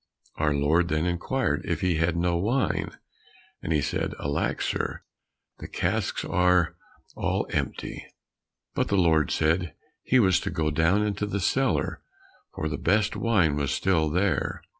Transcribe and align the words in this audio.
Our 0.37 0.51
Lord 0.55 0.87
then 0.87 1.05
inquired 1.05 1.61
if 1.63 1.81
he 1.81 1.97
had 1.97 2.17
no 2.17 2.35
wine, 2.35 2.97
and 3.61 3.71
he 3.71 3.81
said, 3.83 4.15
"Alack, 4.19 4.63
sir, 4.63 5.03
the 5.59 5.67
casks 5.67 6.25
are 6.25 6.75
all 7.15 7.45
empty!" 7.51 8.07
But 8.73 8.87
the 8.87 8.97
Lord 8.97 9.29
said 9.29 9.75
he 10.01 10.17
was 10.17 10.39
to 10.39 10.49
go 10.49 10.71
down 10.71 11.05
into 11.05 11.27
the 11.27 11.39
cellar, 11.39 12.01
for 12.55 12.67
the 12.67 12.79
best 12.79 13.15
wine 13.15 13.55
was 13.55 13.69
still 13.69 14.09
there. 14.09 14.63